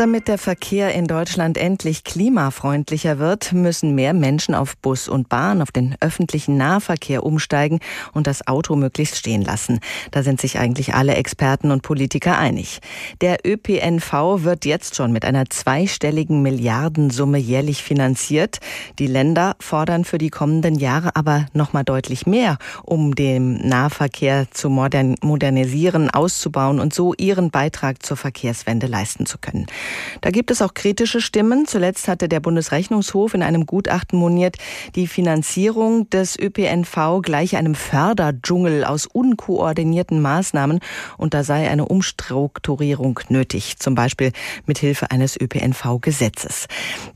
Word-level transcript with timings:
Damit 0.00 0.28
der 0.28 0.38
Verkehr 0.38 0.94
in 0.94 1.06
Deutschland 1.06 1.58
endlich 1.58 2.04
klimafreundlicher 2.04 3.18
wird, 3.18 3.52
müssen 3.52 3.94
mehr 3.94 4.14
Menschen 4.14 4.54
auf 4.54 4.78
Bus 4.78 5.10
und 5.10 5.28
Bahn, 5.28 5.60
auf 5.60 5.72
den 5.72 5.94
öffentlichen 6.00 6.56
Nahverkehr 6.56 7.22
umsteigen 7.22 7.80
und 8.14 8.26
das 8.26 8.46
Auto 8.46 8.76
möglichst 8.76 9.18
stehen 9.18 9.42
lassen. 9.42 9.78
Da 10.10 10.22
sind 10.22 10.40
sich 10.40 10.58
eigentlich 10.58 10.94
alle 10.94 11.16
Experten 11.16 11.70
und 11.70 11.82
Politiker 11.82 12.38
einig. 12.38 12.80
Der 13.20 13.46
ÖPNV 13.46 14.42
wird 14.42 14.64
jetzt 14.64 14.96
schon 14.96 15.12
mit 15.12 15.26
einer 15.26 15.50
zweistelligen 15.50 16.40
Milliardensumme 16.40 17.36
jährlich 17.36 17.82
finanziert. 17.82 18.60
Die 18.98 19.06
Länder 19.06 19.54
fordern 19.60 20.06
für 20.06 20.16
die 20.16 20.30
kommenden 20.30 20.76
Jahre 20.76 21.14
aber 21.14 21.44
noch 21.52 21.74
mal 21.74 21.84
deutlich 21.84 22.24
mehr, 22.24 22.56
um 22.84 23.14
den 23.14 23.68
Nahverkehr 23.68 24.46
zu 24.50 24.70
modernisieren, 24.70 26.08
auszubauen 26.08 26.80
und 26.80 26.94
so 26.94 27.12
ihren 27.18 27.50
Beitrag 27.50 28.02
zur 28.02 28.16
Verkehrswende 28.16 28.86
leisten 28.86 29.26
zu 29.26 29.36
können. 29.36 29.66
Da 30.20 30.30
gibt 30.30 30.50
es 30.50 30.62
auch 30.62 30.74
kritische 30.74 31.20
Stimmen. 31.20 31.66
Zuletzt 31.66 32.08
hatte 32.08 32.28
der 32.28 32.40
Bundesrechnungshof 32.40 33.34
in 33.34 33.42
einem 33.42 33.66
Gutachten 33.66 34.18
moniert, 34.18 34.56
die 34.94 35.06
Finanzierung 35.06 36.08
des 36.10 36.38
ÖPNV 36.38 37.22
gleiche 37.22 37.58
einem 37.58 37.74
Förderdschungel 37.74 38.84
aus 38.84 39.06
unkoordinierten 39.06 40.20
Maßnahmen 40.20 40.80
und 41.16 41.34
da 41.34 41.44
sei 41.44 41.68
eine 41.68 41.86
Umstrukturierung 41.86 43.20
nötig, 43.28 43.78
zum 43.78 43.94
Beispiel 43.94 44.32
mit 44.66 44.78
Hilfe 44.78 45.10
eines 45.10 45.40
ÖPNV-Gesetzes. 45.40 46.66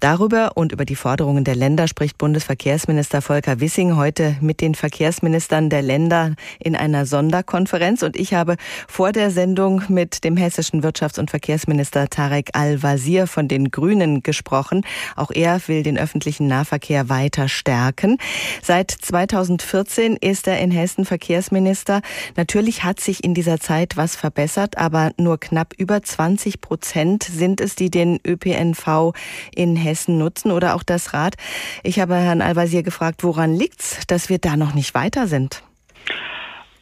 Darüber 0.00 0.52
und 0.54 0.72
über 0.72 0.84
die 0.84 0.96
Forderungen 0.96 1.44
der 1.44 1.56
Länder 1.56 1.88
spricht 1.88 2.18
Bundesverkehrsminister 2.18 3.22
Volker 3.22 3.60
Wissing 3.60 3.96
heute 3.96 4.36
mit 4.40 4.60
den 4.60 4.74
Verkehrsministern 4.74 5.70
der 5.70 5.82
Länder 5.82 6.34
in 6.58 6.76
einer 6.76 7.06
Sonderkonferenz 7.06 8.02
und 8.02 8.16
ich 8.16 8.34
habe 8.34 8.56
vor 8.88 9.12
der 9.12 9.30
Sendung 9.30 9.82
mit 9.88 10.24
dem 10.24 10.36
hessischen 10.36 10.82
Wirtschafts- 10.82 11.18
und 11.18 11.30
Verkehrsminister 11.30 12.08
Tarek 12.08 12.50
Al-Wazir 12.64 13.26
von 13.26 13.46
den 13.46 13.70
Grünen 13.70 14.22
gesprochen. 14.22 14.86
Auch 15.16 15.30
er 15.30 15.60
will 15.68 15.82
den 15.82 15.98
öffentlichen 15.98 16.46
Nahverkehr 16.46 17.08
weiter 17.10 17.48
stärken. 17.48 18.16
Seit 18.62 18.90
2014 18.90 20.16
ist 20.16 20.48
er 20.48 20.58
in 20.60 20.70
Hessen 20.70 21.04
Verkehrsminister. 21.04 22.00
Natürlich 22.36 22.82
hat 22.82 23.00
sich 23.00 23.22
in 23.22 23.34
dieser 23.34 23.60
Zeit 23.60 23.96
was 23.96 24.16
verbessert, 24.16 24.78
aber 24.78 25.12
nur 25.18 25.38
knapp 25.38 25.74
über 25.76 26.02
20 26.02 26.62
Prozent 26.62 27.24
sind 27.24 27.60
es, 27.60 27.76
die 27.76 27.90
den 27.90 28.18
ÖPNV 28.26 29.12
in 29.54 29.76
Hessen 29.76 30.16
nutzen 30.16 30.50
oder 30.50 30.74
auch 30.74 30.82
das 30.82 31.12
Rad. 31.12 31.34
Ich 31.82 32.00
habe 32.00 32.16
Herrn 32.16 32.40
Al-Wazir 32.40 32.82
gefragt, 32.82 33.22
woran 33.24 33.54
liegt's, 33.54 33.98
dass 34.06 34.30
wir 34.30 34.38
da 34.38 34.56
noch 34.56 34.74
nicht 34.74 34.94
weiter 34.94 35.26
sind? 35.26 35.62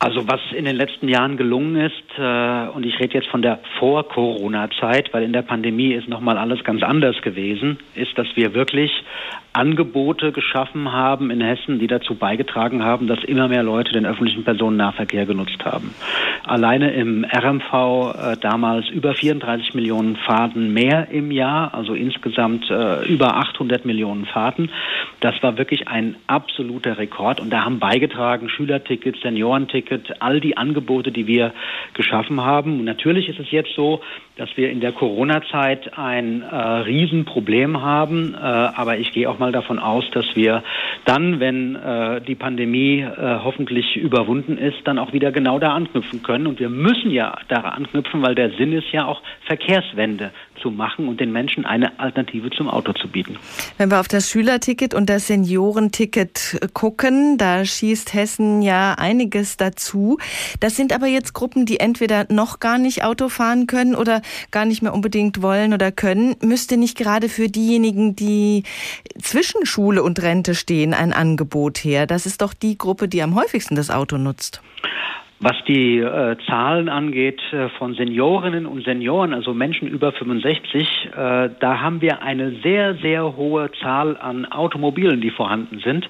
Also 0.02 0.26
was 0.26 0.40
in 0.52 0.64
den 0.64 0.74
letzten 0.74 1.08
Jahren 1.08 1.36
gelungen 1.36 1.76
ist, 1.76 2.18
äh, 2.18 2.66
und 2.74 2.84
ich 2.84 2.98
rede 2.98 3.14
jetzt 3.14 3.28
von 3.28 3.40
der 3.40 3.60
Vor-Corona-Zeit, 3.78 5.14
weil 5.14 5.22
in 5.22 5.32
der 5.32 5.42
Pandemie 5.42 5.92
ist 5.92 6.08
nochmal 6.08 6.38
alles 6.38 6.64
ganz 6.64 6.82
anders 6.82 7.22
gewesen, 7.22 7.78
ist, 7.94 8.18
dass 8.18 8.26
wir 8.34 8.52
wirklich 8.52 8.90
Angebote 9.52 10.32
geschaffen 10.32 10.92
haben 10.92 11.30
in 11.30 11.40
Hessen, 11.40 11.78
die 11.78 11.86
dazu 11.86 12.14
beigetragen 12.14 12.82
haben, 12.82 13.06
dass 13.06 13.22
immer 13.22 13.48
mehr 13.48 13.62
Leute 13.62 13.92
den 13.92 14.06
öffentlichen 14.06 14.44
Personennahverkehr 14.44 15.26
genutzt 15.26 15.64
haben. 15.64 15.94
Alleine 16.44 16.92
im 16.92 17.24
RMV 17.24 17.72
äh, 18.32 18.36
damals 18.40 18.88
über 18.88 19.14
34 19.14 19.74
Millionen 19.74 20.16
Fahrten 20.16 20.72
mehr 20.72 21.10
im 21.10 21.30
Jahr, 21.30 21.74
also 21.74 21.94
insgesamt 21.94 22.70
äh, 22.70 23.04
über 23.06 23.36
800 23.36 23.84
Millionen 23.84 24.24
Fahrten. 24.24 24.70
Das 25.20 25.40
war 25.42 25.58
wirklich 25.58 25.86
ein 25.86 26.16
absoluter 26.26 26.98
Rekord 26.98 27.40
und 27.40 27.50
da 27.50 27.64
haben 27.64 27.78
beigetragen 27.78 28.48
Schülertickets, 28.48 29.20
Seniorenticket, 29.92 30.22
all 30.22 30.40
die 30.40 30.56
Angebote, 30.56 31.12
die 31.12 31.26
wir 31.26 31.52
geschaffen 31.94 32.40
haben. 32.40 32.78
Und 32.78 32.84
natürlich 32.84 33.28
ist 33.28 33.38
es 33.38 33.50
jetzt 33.50 33.74
so, 33.74 34.00
dass 34.36 34.48
wir 34.56 34.70
in 34.70 34.80
der 34.80 34.92
Corona-Zeit 34.92 35.96
ein 35.98 36.42
äh, 36.42 36.56
Riesenproblem 36.56 37.82
haben. 37.82 38.34
Äh, 38.34 38.38
aber 38.38 38.98
ich 38.98 39.12
gehe 39.12 39.28
auch 39.28 39.38
mal 39.38 39.52
davon 39.52 39.78
aus, 39.78 40.04
dass 40.12 40.24
wir 40.34 40.62
dann, 41.04 41.38
wenn 41.40 41.76
äh, 41.76 42.20
die 42.22 42.34
Pandemie 42.34 43.00
äh, 43.00 43.38
hoffentlich 43.44 43.96
überwunden 43.96 44.56
ist, 44.56 44.78
dann 44.84 44.98
auch 44.98 45.12
wieder 45.12 45.32
genau 45.32 45.58
da 45.58 45.74
anknüpfen 45.74 46.22
können. 46.22 46.46
Und 46.46 46.60
wir 46.60 46.70
müssen 46.70 47.10
ja 47.10 47.36
da 47.48 47.60
anknüpfen, 47.60 48.22
weil 48.22 48.34
der 48.34 48.50
Sinn 48.52 48.72
ist 48.72 48.90
ja 48.92 49.06
auch 49.06 49.20
Verkehrswende 49.46 50.30
zu 50.60 50.70
machen 50.70 51.08
und 51.08 51.20
den 51.20 51.32
Menschen 51.32 51.66
eine 51.66 51.98
Alternative 51.98 52.50
zum 52.50 52.68
Auto 52.68 52.92
zu 52.92 53.08
bieten. 53.08 53.36
Wenn 53.78 53.90
wir 53.90 54.00
auf 54.00 54.08
das 54.08 54.30
Schülerticket 54.30 54.94
und 54.94 55.10
das 55.10 55.26
Seniorenticket 55.26 56.60
gucken, 56.72 57.36
da 57.36 57.64
schießt 57.64 58.14
Hessen 58.14 58.62
ja 58.62 58.94
einiges 58.96 59.56
dazu. 59.56 59.81
Das 60.60 60.76
sind 60.76 60.92
aber 60.92 61.06
jetzt 61.06 61.32
Gruppen, 61.32 61.66
die 61.66 61.80
entweder 61.80 62.26
noch 62.28 62.60
gar 62.60 62.78
nicht 62.78 63.04
Auto 63.04 63.28
fahren 63.28 63.66
können 63.66 63.94
oder 63.94 64.22
gar 64.50 64.64
nicht 64.64 64.82
mehr 64.82 64.94
unbedingt 64.94 65.42
wollen 65.42 65.74
oder 65.74 65.92
können. 65.92 66.36
Müsste 66.40 66.76
nicht 66.76 66.96
gerade 66.96 67.28
für 67.28 67.48
diejenigen, 67.48 68.16
die 68.16 68.64
zwischen 69.20 69.66
Schule 69.66 70.02
und 70.02 70.22
Rente 70.22 70.54
stehen, 70.54 70.94
ein 70.94 71.12
Angebot 71.12 71.78
her? 71.78 72.06
Das 72.06 72.26
ist 72.26 72.42
doch 72.42 72.54
die 72.54 72.78
Gruppe, 72.78 73.08
die 73.08 73.22
am 73.22 73.34
häufigsten 73.34 73.74
das 73.74 73.90
Auto 73.90 74.18
nutzt. 74.18 74.60
Was 75.44 75.56
die 75.66 75.98
äh, 75.98 76.36
Zahlen 76.46 76.88
angeht 76.88 77.40
äh, 77.52 77.68
von 77.70 77.94
Seniorinnen 77.94 78.64
und 78.64 78.84
Senioren, 78.84 79.34
also 79.34 79.52
Menschen 79.52 79.88
über 79.88 80.12
65, 80.12 81.10
äh, 81.16 81.50
da 81.58 81.80
haben 81.80 82.00
wir 82.00 82.22
eine 82.22 82.52
sehr, 82.62 82.94
sehr 83.02 83.36
hohe 83.36 83.68
Zahl 83.82 84.16
an 84.16 84.46
Automobilen, 84.46 85.20
die 85.20 85.32
vorhanden 85.32 85.80
sind 85.80 86.08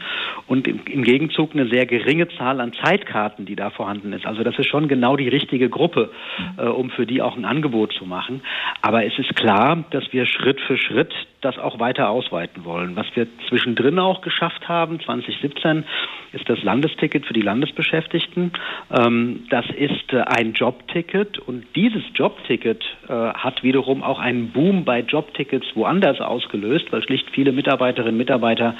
und 0.48 0.69
im, 0.69 0.81
im, 0.84 1.03
Gegenzug 1.03 1.54
eine 1.54 1.66
sehr 1.69 1.87
geringe 1.87 2.28
Zahl 2.37 2.60
an 2.60 2.75
Zeitkarten, 2.75 3.47
die 3.47 3.56
da 3.56 3.70
vorhanden 3.70 4.12
ist. 4.12 4.26
Also 4.26 4.43
das 4.43 4.59
ist 4.59 4.66
schon 4.66 4.87
genau 4.87 5.16
die 5.16 5.28
richtige 5.28 5.70
Gruppe, 5.70 6.10
äh, 6.59 6.66
um 6.66 6.91
für 6.91 7.06
die 7.06 7.22
auch 7.22 7.34
ein 7.34 7.47
Angebot 7.47 7.94
zu 7.94 8.04
machen. 8.04 8.43
Aber 8.82 9.06
es 9.06 9.19
ist 9.19 9.34
klar, 9.34 9.82
dass 9.93 10.12
wir 10.12 10.26
Schritt 10.26 10.60
für 10.60 10.76
Schritt 10.76 11.14
das 11.42 11.58
auch 11.58 11.78
weiter 11.78 12.08
ausweiten 12.08 12.64
wollen. 12.64 12.97
Was 12.97 13.06
wir 13.14 13.26
zwischendrin 13.48 13.98
auch 13.98 14.22
geschafft 14.22 14.69
haben, 14.69 15.00
2017, 15.00 15.84
ist 16.32 16.48
das 16.48 16.62
Landesticket 16.62 17.26
für 17.26 17.34
die 17.34 17.42
Landesbeschäftigten. 17.42 18.53
Ähm, 18.91 19.44
das 19.50 19.66
ist 19.76 20.12
äh, 20.12 20.22
ein 20.22 20.54
Jobticket 20.54 21.38
und 21.38 21.66
dieses 21.76 22.02
Jobticket 22.14 22.82
äh, 23.08 23.12
hat 23.12 23.62
wiederum 23.62 24.02
auch 24.02 24.19
einen 24.19 24.50
Boom 24.52 24.84
bei 24.84 25.00
Jobtickets 25.00 25.66
woanders 25.75 26.20
ausgelöst, 26.20 26.91
weil 26.91 27.02
schlicht 27.02 27.28
viele 27.31 27.52
Mitarbeiterinnen 27.52 28.14
und 28.14 28.19
Mitarbeiter 28.19 28.76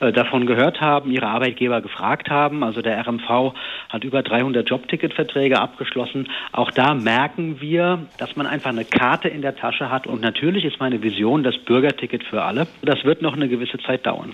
äh, 0.00 0.12
davon 0.12 0.46
gehört 0.46 0.80
haben, 0.80 1.12
ihre 1.12 1.26
Arbeitgeber 1.28 1.80
gefragt 1.80 2.30
haben. 2.30 2.64
Also 2.64 2.82
der 2.82 2.98
RMV 3.06 3.54
hat 3.90 4.04
über 4.04 4.22
300 4.22 4.68
Jobticketverträge 4.68 5.60
abgeschlossen. 5.60 6.28
Auch 6.52 6.70
da 6.70 6.94
merken 6.94 7.60
wir, 7.60 8.06
dass 8.18 8.36
man 8.36 8.46
einfach 8.46 8.70
eine 8.70 8.84
Karte 8.84 9.28
in 9.28 9.42
der 9.42 9.54
Tasche 9.54 9.90
hat 9.90 10.06
und 10.06 10.22
natürlich 10.22 10.64
ist 10.64 10.80
meine 10.80 11.02
Vision 11.02 11.42
das 11.42 11.58
Bürgerticket 11.58 12.05
für 12.30 12.42
alle. 12.42 12.66
Das 12.82 13.04
wird 13.04 13.22
noch 13.22 13.34
eine 13.34 13.48
gewisse 13.48 13.78
Zeit 13.78 14.06
dauern. 14.06 14.32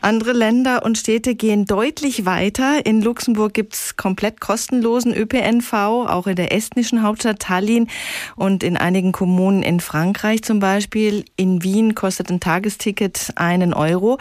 Andere 0.00 0.32
Länder 0.32 0.84
und 0.84 0.98
Städte 0.98 1.34
gehen 1.34 1.64
deutlich 1.64 2.26
weiter. 2.26 2.84
In 2.84 3.02
Luxemburg 3.02 3.54
gibt 3.54 3.74
es 3.74 3.96
komplett 3.96 4.40
kostenlosen 4.40 5.14
ÖPNV, 5.14 5.72
auch 5.72 6.26
in 6.26 6.36
der 6.36 6.52
estnischen 6.52 7.02
Hauptstadt 7.02 7.40
Tallinn 7.40 7.88
und 8.36 8.62
in 8.62 8.76
einigen 8.76 9.12
Kommunen 9.12 9.62
in 9.62 9.80
Frankreich 9.80 10.42
zum 10.42 10.60
Beispiel. 10.60 11.24
In 11.36 11.62
Wien 11.62 11.94
kostet 11.94 12.30
ein 12.30 12.40
Tagesticket 12.40 13.32
einen 13.36 13.74
Euro. 13.74 14.18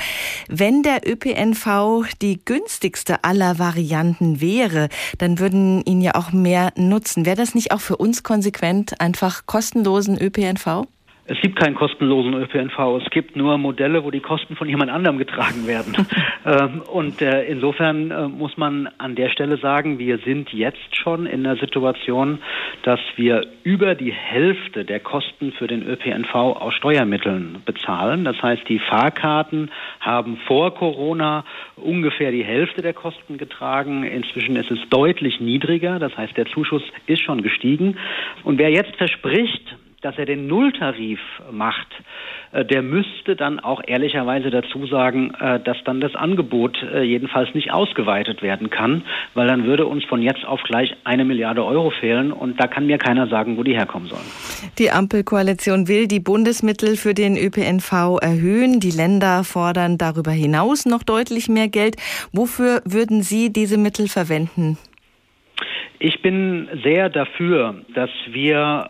Wenn 0.48 0.84
der 0.84 1.08
ÖPNV 1.08 2.06
die 2.22 2.40
günstigste 2.44 3.24
aller 3.24 3.60
Varianten 3.60 4.42
wäre, 4.42 4.90
dann 5.18 5.40
würden 5.40 5.82
ihn 5.86 6.02
ja 6.02 6.16
auch 6.16 6.32
mehr 6.32 6.72
nutzen. 6.76 7.26
Wäre 7.26 7.38
das 7.38 7.56
nicht 7.56 7.72
auch 7.72 7.82
für 7.82 7.98
uns 7.98 8.24
konsequent, 8.24 9.00
einfach 9.02 9.46
kostenlosen 9.46 10.18
ÖPNV? 10.20 10.88
Es 11.30 11.40
gibt 11.42 11.60
keinen 11.60 11.76
kostenlosen 11.76 12.34
ÖPNV. 12.34 13.02
Es 13.04 13.10
gibt 13.12 13.36
nur 13.36 13.60
Modelle, 13.60 14.04
wo 14.04 14.10
die 14.10 14.20
Kosten 14.20 14.56
von 14.56 14.68
jemand 14.68 14.90
anderem 14.90 15.20
getragen 15.20 15.68
werden. 15.68 15.94
ähm, 16.46 16.82
und 16.92 17.22
äh, 17.22 17.44
insofern 17.44 18.10
äh, 18.10 18.28
muss 18.28 18.58
man 18.58 18.90
an 18.98 19.14
der 19.14 19.30
Stelle 19.30 19.58
sagen, 19.58 20.00
wir 20.00 20.18
sind 20.18 20.52
jetzt 20.52 20.96
schon 20.96 21.28
in 21.28 21.44
der 21.44 21.58
Situation, 21.58 22.40
dass 22.82 23.00
wir 23.16 23.46
über 23.62 23.94
die 23.94 24.12
Hälfte 24.12 24.86
der 24.86 25.00
Kosten 25.00 25.52
für 25.52 25.68
den 25.68 25.88
ÖPNV 25.88 26.34
aus 26.34 26.74
Steuermitteln 26.74 27.62
bezahlen. 27.64 28.26
Das 28.26 28.42
heißt, 28.42 28.68
die 28.68 28.80
Fahrkarten 28.80 29.70
haben 30.00 30.38
vor 30.48 30.74
Corona 30.74 31.46
ungefähr 31.76 32.32
die 32.32 32.44
Hälfte 32.44 32.82
der 32.82 32.94
Kosten 32.94 33.38
getragen. 33.38 34.04
Inzwischen 34.04 34.56
ist 34.56 34.72
es 34.72 34.80
deutlich 34.90 35.40
niedriger. 35.40 36.00
Das 36.00 36.18
heißt, 36.18 36.36
der 36.36 36.48
Zuschuss 36.48 36.84
ist 37.06 37.22
schon 37.22 37.44
gestiegen. 37.44 37.98
Und 38.44 38.58
wer 38.58 38.72
jetzt 38.72 38.96
verspricht, 38.96 39.76
dass 40.02 40.18
er 40.18 40.26
den 40.26 40.48
Nulltarif 40.48 41.20
macht, 41.52 41.88
äh, 42.52 42.66
der 42.66 42.82
müsste 42.82 43.36
dann 43.36 43.60
auch 43.60 43.82
ehrlicherweise 43.86 44.50
dazu 44.50 44.86
sagen, 44.88 45.34
äh, 45.40 45.60
dass 45.60 45.78
dann 45.84 46.02
das 46.02 46.16
Angebot 46.16 46.82
äh, 46.84 47.02
jedenfalls 47.04 47.54
nicht 47.54 47.72
ausgeweitet 47.72 48.42
werden 48.42 48.70
kann, 48.70 49.04
weil 49.34 49.48
dann 49.48 49.66
würde 49.66 49.86
uns 49.86 50.04
von 50.06 50.22
jetzt 50.22 50.46
auf 50.46 50.62
gleich 50.64 50.96
eine 51.04 51.26
Milliarde 51.26 51.66
Euro 51.66 51.90
fehlen 51.90 52.32
und 52.32 52.60
da 52.60 52.68
kann 52.68 52.86
mir 52.86 52.98
keiner 52.98 53.28
sagen, 53.28 53.58
wo 53.58 53.64
die 53.64 53.76
herkommen 53.76 54.08
sollen. 54.08 54.26
Die 54.78 54.92
Ampelkoalition 54.92 55.88
will 55.88 56.08
die 56.08 56.20
Bundesmittel 56.20 56.96
für 56.96 57.14
den 57.14 57.38
ÖPNV 57.38 58.20
erhöhen. 58.22 58.80
Die 58.80 58.92
Länder 58.92 59.44
fordern 59.44 59.98
darüber 59.98 60.32
hinaus 60.32 60.86
noch 60.86 61.04
deutlich 61.04 61.50
mehr 61.50 61.68
Geld. 61.68 61.96
Wofür 62.32 62.82
würden 62.86 63.22
Sie 63.22 63.52
diese 63.52 63.78
Mittel 63.78 64.08
verwenden? 64.08 64.78
Ich 66.02 66.22
bin 66.22 66.70
sehr 66.82 67.10
dafür, 67.10 67.76
dass 67.94 68.10
wir 68.32 68.88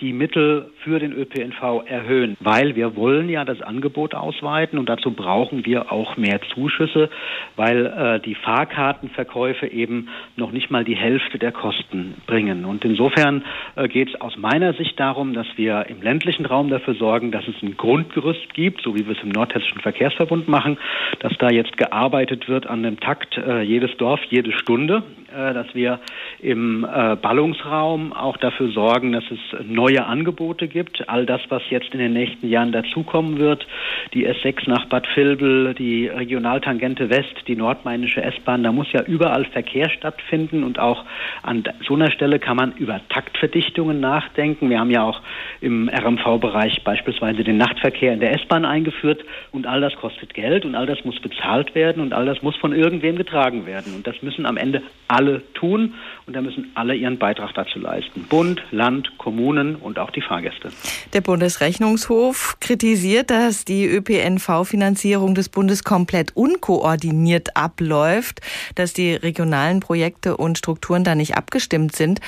die 0.00 0.12
Mittel 0.12 0.70
für 0.82 0.98
den 0.98 1.12
ÖPNV 1.12 1.84
erhöhen, 1.86 2.36
weil 2.40 2.76
wir 2.76 2.96
wollen 2.96 3.28
ja 3.28 3.44
das 3.44 3.60
Angebot 3.60 4.14
ausweiten 4.14 4.78
und 4.78 4.88
dazu 4.88 5.12
brauchen 5.12 5.64
wir 5.66 5.92
auch 5.92 6.16
mehr 6.16 6.40
Zuschüsse, 6.54 7.10
weil 7.56 7.86
äh, 7.86 8.20
die 8.20 8.34
Fahrkartenverkäufe 8.34 9.66
eben 9.66 10.08
noch 10.36 10.52
nicht 10.52 10.70
mal 10.70 10.84
die 10.84 10.96
Hälfte 10.96 11.38
der 11.38 11.52
Kosten 11.52 12.14
bringen. 12.26 12.64
Und 12.64 12.84
insofern 12.84 13.44
äh, 13.76 13.88
geht 13.88 14.08
es 14.08 14.20
aus 14.20 14.36
meiner 14.36 14.72
Sicht 14.74 14.98
darum, 14.98 15.34
dass 15.34 15.46
wir 15.56 15.86
im 15.88 16.02
ländlichen 16.02 16.46
Raum 16.46 16.70
dafür 16.70 16.94
sorgen, 16.94 17.30
dass 17.30 17.46
es 17.48 17.62
ein 17.62 17.76
Grundgerüst 17.76 18.54
gibt, 18.54 18.82
so 18.82 18.94
wie 18.94 19.06
wir 19.06 19.16
es 19.16 19.22
im 19.22 19.30
Nordhessischen 19.30 19.80
Verkehrsverbund 19.80 20.48
machen, 20.48 20.78
dass 21.20 21.36
da 21.38 21.50
jetzt 21.50 21.76
gearbeitet 21.76 22.48
wird 22.48 22.66
an 22.66 22.82
dem 22.82 23.00
Takt 23.00 23.36
äh, 23.36 23.62
jedes 23.62 23.96
Dorf, 23.96 24.20
jede 24.30 24.52
Stunde, 24.52 25.02
dass 25.32 25.74
wir 25.74 26.00
im 26.40 26.84
äh, 26.84 27.16
Ballungsraum 27.16 28.12
auch 28.12 28.36
dafür 28.36 28.70
sorgen, 28.70 29.12
dass 29.12 29.24
es 29.30 29.66
neue 29.66 30.06
Angebote 30.06 30.68
gibt. 30.68 31.08
All 31.08 31.26
das, 31.26 31.40
was 31.48 31.62
jetzt 31.70 31.92
in 31.92 31.98
den 31.98 32.12
nächsten 32.12 32.48
Jahren 32.48 32.72
dazukommen 32.72 33.38
wird, 33.38 33.66
die 34.14 34.26
S6 34.26 34.68
nach 34.68 34.86
Bad 34.86 35.06
Vilbel, 35.14 35.74
die 35.74 36.06
Regionaltangente 36.06 37.10
West, 37.10 37.34
die 37.46 37.56
nordmainische 37.56 38.22
S-Bahn, 38.22 38.62
da 38.62 38.72
muss 38.72 38.90
ja 38.92 39.02
überall 39.02 39.44
Verkehr 39.46 39.90
stattfinden 39.90 40.64
und 40.64 40.78
auch 40.78 41.04
an 41.42 41.64
so 41.86 41.94
einer 41.94 42.10
Stelle 42.10 42.38
kann 42.38 42.56
man 42.56 42.72
über 42.72 43.00
Taktverdichtungen 43.08 44.00
nachdenken. 44.00 44.70
Wir 44.70 44.80
haben 44.80 44.90
ja 44.90 45.02
auch 45.02 45.20
im 45.60 45.88
RMV-Bereich 45.88 46.84
beispielsweise 46.84 47.44
den 47.44 47.58
Nachtverkehr 47.58 48.12
in 48.12 48.20
der 48.20 48.32
S-Bahn 48.34 48.64
eingeführt 48.64 49.24
und 49.52 49.66
all 49.66 49.80
das 49.80 49.94
kostet 49.96 50.34
Geld 50.34 50.64
und 50.64 50.74
all 50.74 50.86
das 50.86 51.04
muss 51.04 51.20
bezahlt 51.20 51.74
werden 51.74 52.00
und 52.00 52.12
all 52.12 52.26
das 52.26 52.42
muss 52.42 52.56
von 52.56 52.72
irgendwem 52.72 53.16
getragen 53.16 53.66
werden. 53.66 53.94
Und 53.94 54.06
das 54.06 54.22
müssen 54.22 54.46
am 54.46 54.56
Ende 54.56 54.82
alle 55.08 55.17
tun 55.54 55.94
und 56.26 56.34
da 56.34 56.40
müssen 56.40 56.70
alle 56.74 56.94
ihren 56.94 57.18
Beitrag 57.18 57.54
dazu 57.54 57.78
leisten. 57.78 58.24
Bund, 58.28 58.62
Land, 58.70 59.18
Kommunen 59.18 59.76
und 59.76 59.98
auch 59.98 60.10
die 60.10 60.20
Fahrgäste. 60.20 60.70
Der 61.12 61.20
Bundesrechnungshof 61.20 62.56
kritisiert, 62.60 63.30
dass 63.30 63.64
die 63.64 63.86
ÖPNV-Finanzierung 63.86 65.34
des 65.34 65.48
Bundes 65.48 65.84
komplett 65.84 66.36
unkoordiniert 66.36 67.56
abläuft, 67.56 68.40
dass 68.74 68.92
die 68.92 69.14
regionalen 69.14 69.80
Projekte 69.80 70.36
und 70.36 70.58
Strukturen 70.58 71.04
da 71.04 71.14
nicht 71.14 71.36
abgestimmt 71.36 71.94
sind. 71.94 72.20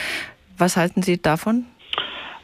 Was 0.59 0.77
halten 0.77 1.03
Sie 1.03 1.21
davon? 1.21 1.65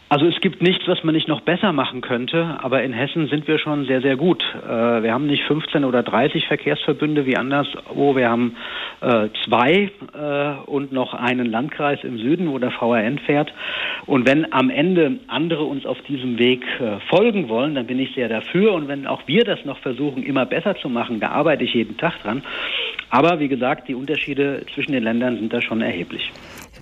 Also 0.09 0.25
es 0.27 0.41
gibt 0.41 0.63
nichts, 0.63 0.87
was 0.87 1.03
man 1.03 1.17
nicht 1.17 1.27
noch 1.27 1.41
besser 1.41 1.73
machen 1.73 2.01
könnte, 2.01 2.59
aber 2.63 2.85
in 2.85 2.93
Hessen 2.93 3.27
sind 3.27 3.49
wir 3.49 3.59
schon 3.59 3.87
sehr, 3.87 4.01
sehr 4.03 4.17
gut. 4.17 4.41
Äh, 4.65 5.03
wir 5.03 5.13
haben 5.13 5.27
nicht 5.27 5.43
15 5.43 5.85
oder 5.85 6.05
30 6.05 6.47
Verkehrsverbünde 6.47 7.27
wie 7.27 7.37
anderswo, 7.37 8.15
wir 8.15 8.31
haben 8.31 8.55
äh, 9.01 9.29
zwei 9.45 9.91
äh, 10.15 10.71
und 10.71 10.93
noch 10.93 11.13
einen 11.13 11.47
Landkreis 11.47 12.05
im 12.05 12.19
Süden, 12.19 12.53
wo 12.53 12.61
der 12.61 12.71
VRN 12.71 13.19
fährt. 13.19 13.53
Und 14.07 14.29
wenn 14.29 14.53
am 14.53 14.71
Ende 14.71 15.19
andere 15.27 15.65
uns 15.65 15.85
auf 15.85 16.01
diesem 16.03 16.39
Weg 16.39 16.65
folgen 17.11 17.49
wollen, 17.49 17.75
dann 17.75 17.87
bin 17.87 17.99
ich 17.99 18.15
sehr 18.15 18.29
dafür. 18.29 18.75
Und 18.75 18.87
wenn 18.87 19.09
auch 19.09 19.23
wir 19.27 19.43
das 19.43 19.65
noch 19.65 19.79
versuchen, 19.79 20.23
immer 20.23 20.47
besser 20.47 20.77
zu 20.77 20.89
machen, 20.89 21.19
da 21.19 21.31
arbeite 21.31 21.65
ich 21.65 21.75
jeden 21.75 21.97
Tag 21.97 22.23
dran. 22.23 22.45
Aber 23.11 23.41
wie 23.41 23.49
gesagt, 23.49 23.89
die 23.89 23.97
Unterschiede 23.97 24.65
zwischen 24.73 24.93
den 24.93 25.03
Ländern 25.03 25.37
sind 25.37 25.53
da 25.53 25.61
schon 25.61 25.81
erheblich. 25.81 26.31